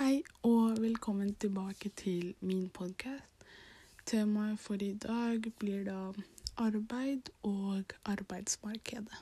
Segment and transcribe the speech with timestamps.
[0.00, 3.42] Hei og velkommen tilbake til min podkast.
[4.06, 6.12] Temaet for i dag blir da
[6.56, 9.18] arbeid og arbeidsmarkedet.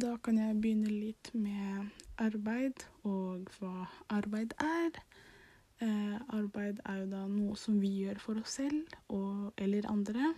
[0.00, 4.96] Da kan jeg begynne litt med arbeid og hva arbeid er.
[5.84, 10.32] Eh, arbeid er jo da noe som vi gjør for oss selv og, eller andre.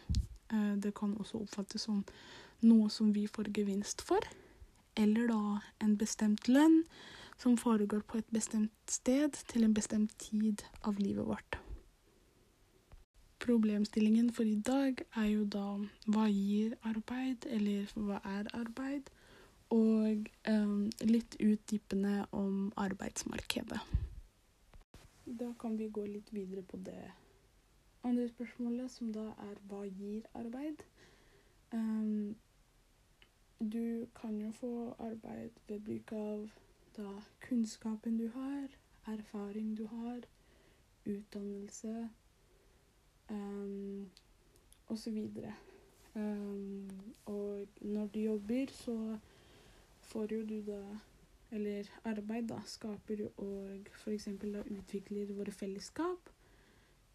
[0.51, 2.03] Eh, det kan også oppfattes som
[2.67, 4.27] noe som vi får gevinst for.
[4.97, 6.83] Eller da en bestemt lønn
[7.39, 11.59] som foregår på et bestemt sted til en bestemt tid av livet vårt.
[13.39, 15.67] Problemstillingen for i dag er jo da
[16.11, 19.11] hva gir arbeid, eller hva er arbeid?
[19.71, 20.75] Og eh,
[21.07, 23.81] litt utdypende om arbeidsmarkedet.
[25.29, 27.13] Da kan vi gå litt videre på det
[28.03, 30.83] andre spørsmålet, som da er hva gir arbeid?
[31.73, 32.37] Um,
[33.61, 36.49] du kan jo få arbeid ved bruk av
[36.99, 38.69] da kunnskapen du har,
[39.07, 40.21] erfaring du har,
[41.07, 42.09] utdannelse
[43.31, 44.11] um,
[44.87, 45.19] osv.
[46.15, 46.91] Um,
[47.27, 49.19] og når du jobber, så
[50.01, 50.83] får jo du da
[51.51, 54.27] Eller arbeid, da, skaper og f.eks.
[54.43, 56.29] da utvikler våre fellesskap.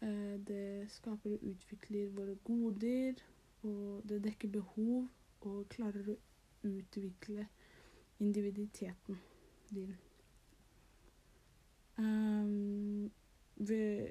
[0.02, 3.14] Uh, det skaper og utvikler våre goder,
[3.62, 5.06] og det dekker behov
[5.40, 6.16] og klarer å
[6.66, 7.46] utvikle
[8.18, 9.22] individiteten
[11.98, 13.12] Um,
[13.56, 14.08] ved,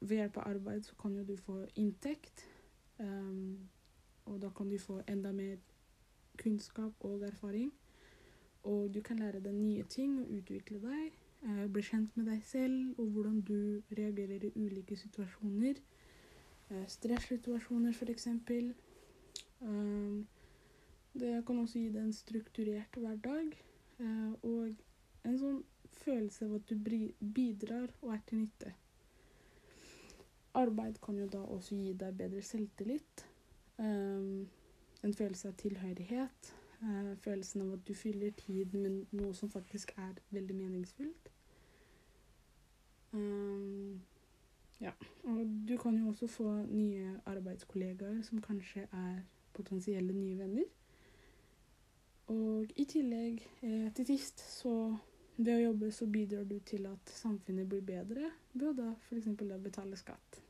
[0.00, 2.44] ved, hjelp av arbeid så kan jo du få inntekt.
[2.98, 3.68] Um,
[4.24, 5.56] og da kan du få enda mer
[6.38, 7.72] kunnskap og erfaring.
[8.62, 11.12] Og du kan lære deg nye ting og utvikle deg.
[11.42, 15.80] Uh, bli kjent med deg selv og hvordan du reagerer i ulike situasjoner.
[16.70, 18.28] Uh, Stressituasjoner, f.eks.
[19.60, 20.26] Um,
[21.14, 23.54] det kan også gi deg en strukturert hverdag.
[24.00, 24.74] Uh, og
[25.26, 25.62] en sånn
[26.02, 26.76] følelse av at du
[27.20, 28.74] bidrar og er til nytte.
[30.56, 33.26] Arbeid kan jo da også gi deg bedre selvtillit.
[33.78, 34.46] Um,
[35.04, 36.52] en følelse av tilhørighet.
[36.80, 41.32] Uh, følelsen av at du fyller tid med noe som faktisk er veldig meningsfullt.
[43.12, 44.00] Um,
[44.80, 44.92] ja.
[45.24, 49.22] Og du kan jo også få nye arbeidskollegaer som kanskje er
[49.56, 50.68] potensielle nye venner.
[52.66, 54.70] Og i tillegg, eh, til sist, så
[55.36, 59.28] ved å jobbe så bidrar du til at samfunnet blir bedre ved å da f.eks.
[59.62, 60.40] betale skatt.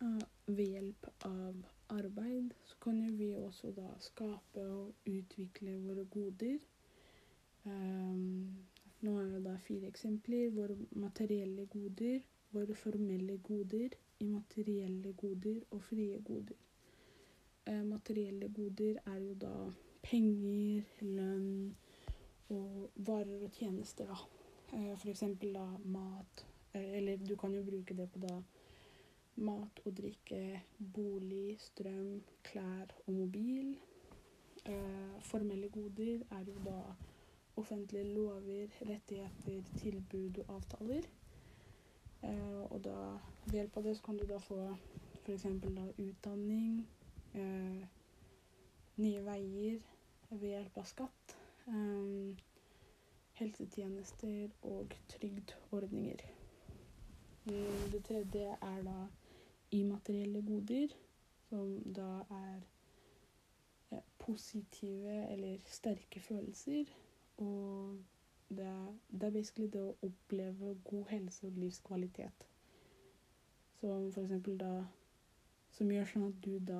[0.00, 1.60] Uh, ved hjelp av
[1.92, 6.56] arbeid så kan vi også da skape og utvikle våre goder.
[7.66, 8.56] Um,
[9.04, 10.54] nå er det da fire eksempler.
[10.56, 12.24] Våre materielle goder,
[12.56, 16.65] våre formelle goder, immaterielle goder og frie goder.
[17.66, 19.52] Uh, materielle goder er jo da
[20.02, 21.74] penger, lønn
[22.54, 24.18] og varer og tjenester, da.
[24.66, 25.00] F.eks.
[25.00, 28.34] for eksempel da mat eh, Eller du kan jo bruke det på da
[29.36, 30.62] mat og drikke,
[30.94, 33.76] bolig, strøm, klær og mobil.
[34.64, 36.80] Eh, formelle goder er jo da
[37.56, 41.02] offentlige lover, rettigheter, tilbud og avtaler.
[42.70, 42.96] og da
[43.44, 44.56] ved hjelp av det så kan du da få
[45.22, 45.42] f.eks.
[45.62, 46.86] da utdanning,
[47.36, 49.82] nye veier
[50.30, 51.36] ved hjelp av skatt
[51.66, 52.36] Eh,
[53.32, 56.16] helsetjenester og trygdordninger.
[57.44, 59.06] Mm, det tredje er da
[59.70, 60.88] immaterielle goder,
[61.48, 62.60] som da er
[64.18, 66.84] positive eller sterke følelser.
[67.36, 68.04] Og
[68.48, 72.46] det det er basically det å oppleve god helse og livskvalitet.
[73.80, 74.84] Som for eksempel da
[75.70, 76.78] Som gjør sånn at du da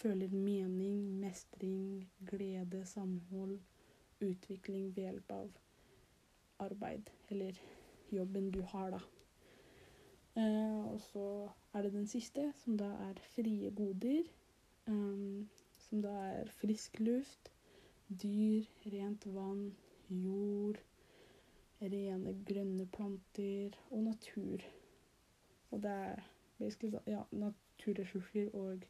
[0.00, 3.58] føler mening, mestring, glede, samhold
[4.20, 5.50] utvikling ved hjelp av
[6.60, 7.56] arbeid, eller
[8.12, 9.00] jobben du har, da.
[10.40, 11.24] Eh, og så
[11.74, 14.28] er det den siste, som da er frie goder.
[14.86, 15.48] Um,
[15.90, 17.50] som da er frisk luft,
[18.22, 19.72] dyr, rent vann,
[20.10, 20.78] jord,
[21.80, 24.64] rene grønne planter og natur.
[25.70, 26.22] Og det er
[26.58, 28.86] basically ja, naturressurser og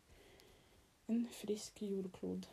[1.11, 2.47] en frisk jordklod.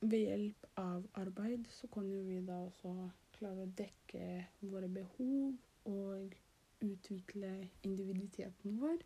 [0.00, 2.92] ved hjelp av arbeid så kan jo vi da også
[3.36, 4.26] klare å dekke
[4.70, 5.56] våre behov
[5.90, 6.34] og
[6.84, 7.52] utvikle
[7.86, 9.02] individiteten vår.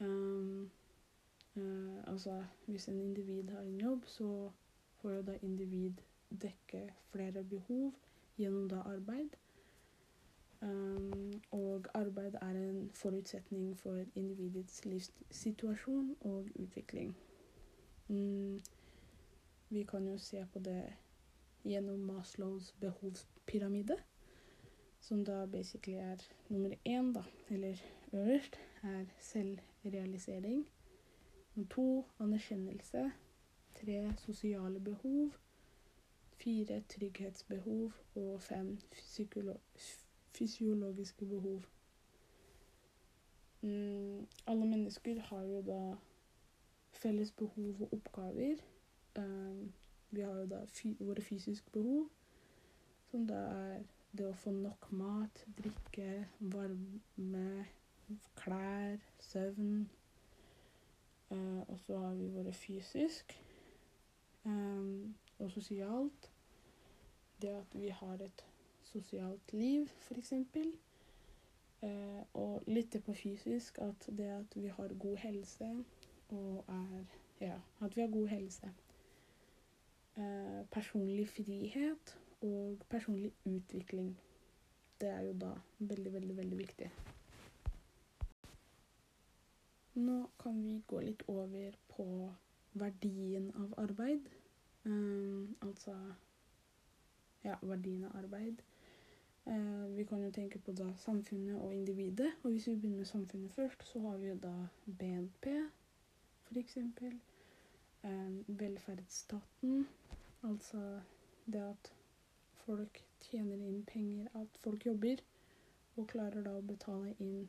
[0.00, 0.70] Um,
[1.56, 4.50] uh, altså hvis en individ har en jobb, så
[5.00, 7.92] får jo da individ dekke flere behov
[8.38, 9.36] gjennom da arbeid.
[10.60, 12.17] Um, og arbeid
[12.98, 17.16] forutsetning for individets livssituasjon og utvikling.
[18.08, 18.60] Mm,
[19.70, 20.82] vi kan jo se på det
[21.64, 23.96] gjennom Maslows behovspyramide,
[25.00, 26.16] som da basically er
[26.48, 27.76] nummer én, da, eller
[28.12, 30.68] øverst, er selvrealisering.
[31.54, 33.12] Nummer to anerkjennelse.
[33.74, 35.30] Tre sosiale behov.
[36.32, 37.92] Fire trygghetsbehov.
[38.14, 38.78] Og fem
[40.32, 41.62] fysiologiske behov.
[43.60, 45.96] Mm, alle mennesker har jo da
[46.92, 48.56] felles behov og oppgaver.
[49.18, 49.72] Um,
[50.10, 50.60] vi har jo da
[51.00, 52.08] våre fysiske behov,
[53.10, 53.82] som da er
[54.12, 57.66] det å få nok mat, drikke, varme,
[58.38, 59.88] klær, søvn.
[61.30, 63.34] Uh, og så har vi våre fysisk
[64.44, 66.30] um, og sosialt.
[67.42, 68.44] Det at vi har et
[68.82, 70.32] sosialt liv, f.eks.
[71.82, 75.68] Uh, og litt på fysisk at det at vi har god helse
[76.34, 77.04] og er
[77.40, 78.72] Ja, at vi har god helse.
[80.18, 84.18] Eh, personlig frihet og personlig utvikling.
[85.00, 86.90] Det er jo da veldig, veldig, veldig viktig.
[89.94, 92.06] Nå kan vi gå litt over på
[92.72, 94.26] verdien av arbeid.
[94.84, 95.94] Um, altså
[97.44, 98.62] ja, verdien av arbeid.
[99.46, 102.32] Uh, vi kan jo tenke på da samfunnet og individet.
[102.42, 104.54] Og hvis vi begynner med samfunnet først, så har vi jo da
[104.86, 105.46] BNP,
[106.50, 106.76] f.eks.
[108.04, 109.88] Um, velferdsstaten.
[110.42, 111.00] Altså
[111.52, 111.92] det at
[112.52, 115.22] folk tjener inn penger, at folk jobber
[115.96, 117.48] og klarer da å betale inn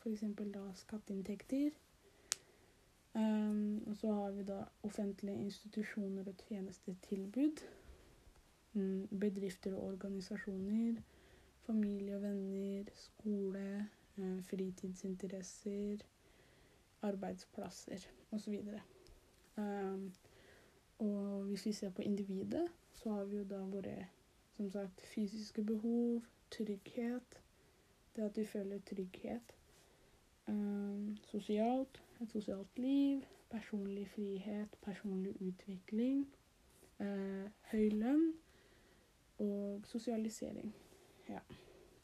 [0.00, 0.24] f.eks.
[0.54, 1.70] da skatteinntekter.
[3.16, 7.62] Um, og så har vi da offentlige institusjoner og tjenestetilbud.
[8.74, 11.00] Um, bedrifter og organisasjoner.
[11.66, 12.90] Familie og venner.
[12.94, 13.88] Skole.
[14.16, 16.04] Uh, fritidsinteresser.
[17.02, 18.62] Arbeidsplasser osv.
[19.56, 20.12] Um,
[20.98, 24.06] og hvis vi ser på individet, så har vi jo da våre
[24.56, 27.42] som sagt fysiske behov, trygghet.
[28.16, 29.56] Det at vi føler trygghet.
[30.48, 33.20] Um, sosialt et sosialt liv,
[33.50, 36.26] personlig frihet, personlig utvikling,
[37.00, 38.32] eh, høy lønn
[39.38, 40.74] og sosialisering.
[41.28, 41.40] Ja,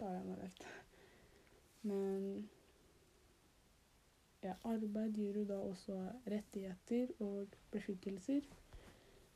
[0.01, 0.67] da har jeg rett.
[1.83, 2.49] Men
[4.43, 5.97] ja, arbeid gir jo da også
[6.31, 8.47] rettigheter og beskyttelser,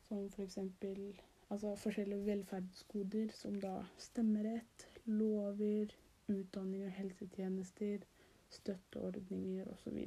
[0.07, 0.57] som f.eks.
[0.81, 5.93] For altså forskjellige velferdsgoder, som da stemmerett, lover,
[6.27, 8.03] utdanning og helsetjenester,
[8.49, 10.03] støtteordninger osv.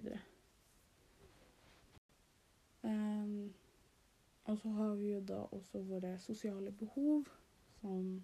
[2.83, 3.55] Um,
[4.45, 7.25] og så har vi jo da også våre sosiale behov,
[7.81, 8.23] som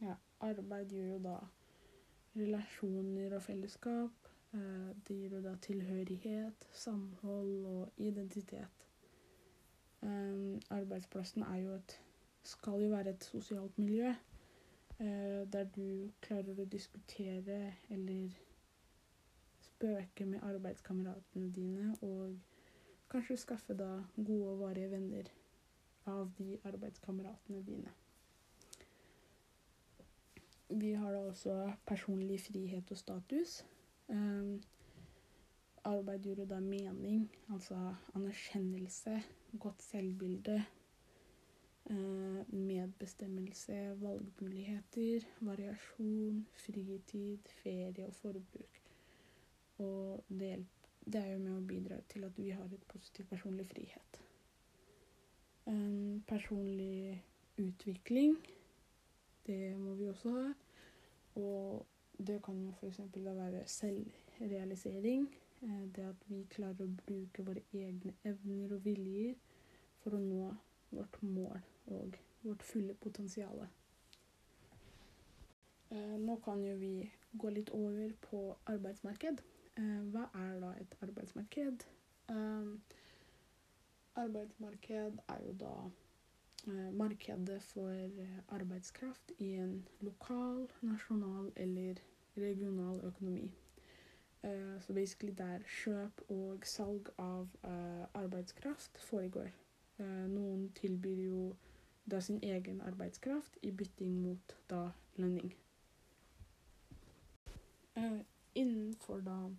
[0.00, 1.36] ja, arbeid gjør jo da
[2.36, 4.28] relasjoner og fellesskap.
[4.52, 8.86] Uh, det gir jo da tilhørighet, samhold og identitet.
[10.02, 12.00] Um, arbeidsplassen er jo et
[12.42, 17.58] skal jo være et sosialt miljø uh, der du klarer å diskutere
[17.90, 18.30] eller
[19.60, 22.38] spøke med arbeidskameratene dine og
[23.10, 25.28] Kanskje skaffe da gode og varige venner
[26.06, 27.90] av de arbeidskameratene dine.
[30.70, 33.64] Vi har da også personlig frihet og status.
[34.08, 34.62] Um,
[35.84, 37.78] arbeid gir da mening, altså
[38.14, 39.22] anerkjennelse,
[39.58, 40.64] godt selvbilde,
[41.90, 48.82] uh, medbestemmelse, valgmuligheter, variasjon, fritid, ferie og forbruk.
[49.78, 50.66] Og det
[51.04, 54.18] det er jo med å bidra til at vi har et positiv personlig frihet.
[55.66, 57.22] Um, personlig
[57.60, 58.36] utvikling,
[59.46, 60.48] det må vi også ha.
[61.40, 61.86] Og
[62.26, 63.00] det kan jo f.eks.
[63.14, 65.28] da være selvrealisering.
[65.62, 69.36] Eh, det at vi klarer å bruke våre egne evner og viljer
[70.00, 70.48] for å nå
[70.90, 71.60] vårt mål
[71.92, 73.66] og vårt fulle potensial.
[75.90, 76.94] Eh, nå kan jo vi
[77.32, 78.42] gå litt over på
[78.72, 79.42] arbeidsmarked.
[79.76, 81.88] Eh, hva er da et arbeidsmarked?
[84.20, 85.74] Arbeidsmarked er jo da
[86.92, 87.94] markedet for
[88.48, 91.94] arbeidskraft i en lokal, nasjonal eller
[92.36, 93.50] regional økonomi.
[94.44, 97.48] Uh, så basically der kjøp og salg av
[98.14, 99.50] arbeidskraft foregår.
[100.32, 101.40] noen tilbyr jo
[102.10, 105.52] da sin egen arbeidskraft i bytting mot da lønning.
[108.54, 109.50] innenfor da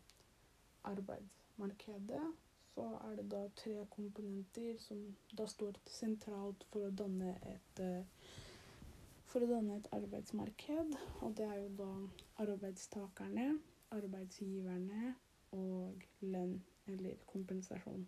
[0.84, 2.34] arbeidsmarkedet,
[2.74, 5.02] så er det da tre komponenter som
[5.38, 8.30] da står sentralt for å danne et eh,
[9.32, 10.96] for å danne et arbeidsmarked.
[11.24, 11.92] Og det er jo da
[12.44, 13.54] arbeidstakerne,
[13.96, 15.14] arbeidsgiverne
[15.56, 16.58] og lønn
[16.92, 18.08] eller kompensasjon.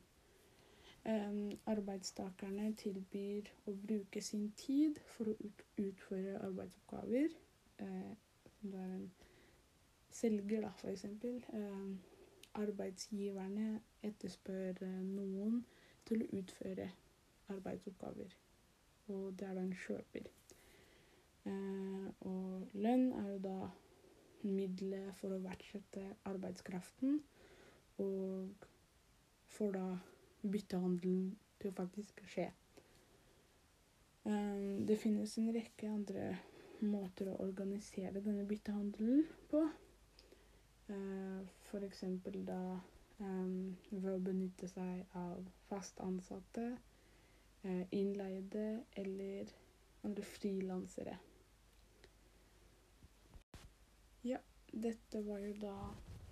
[1.03, 7.35] Um, arbeidstakerne tilbyr å bruke sin tid for å ut utføre arbeidsoppgaver.
[7.79, 8.13] Uh,
[8.59, 9.09] som er en
[10.13, 11.41] selger, da, eksempel.
[11.51, 11.97] Um,
[12.59, 15.63] arbeidsgiverne etterspør noen
[16.07, 16.89] til å utføre
[17.53, 18.35] arbeidsoppgaver.
[19.11, 20.29] Og det er da en kjøper.
[21.43, 23.57] Uh, og lønn er jo da
[24.43, 27.19] middelet for å verdsette arbeidskraften,
[28.03, 28.67] og
[29.53, 29.87] får da
[30.43, 32.49] byttehandelen til å faktisk skje.
[34.23, 36.29] Um, det finnes en rekke andre
[36.83, 39.65] måter å organisere denne byttehandelen på.
[41.81, 42.79] Eksempel da
[43.19, 46.65] um, ved å benytte seg av fast ansatte,
[47.65, 49.49] uh, innleide eller
[50.05, 51.17] andre frilansere.
[54.23, 54.37] Ja,
[54.71, 55.75] dette var jo da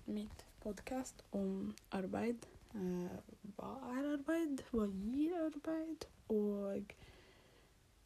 [0.06, 2.46] mitt podkast om arbeid.
[2.76, 3.10] Uh,
[3.58, 4.64] hva er arbeid?
[4.72, 6.06] Hva gir arbeid?
[6.32, 6.94] Og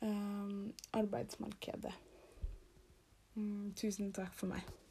[0.01, 1.93] um, arbeidsmarkedet.
[3.35, 4.84] Mm, tusen takk for meg.